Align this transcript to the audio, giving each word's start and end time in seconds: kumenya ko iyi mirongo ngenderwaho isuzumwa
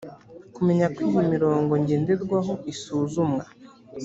kumenya 0.55 0.85
ko 0.95 0.99
iyi 1.07 1.21
mirongo 1.33 1.71
ngenderwaho 1.81 2.53
isuzumwa 2.73 3.43